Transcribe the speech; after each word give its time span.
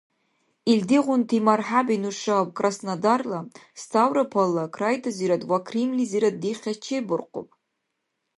Илдигъунти 0.71 1.37
мархӀяби 1.47 1.95
нушаб 2.03 2.47
Краснодарла, 2.57 3.39
Ставропольла 3.83 4.65
крайтазирад 4.75 5.41
ва 5.49 5.57
Крымлизирад 5.67 6.35
дихес 6.43 6.77
чебуркъуб. 6.85 7.47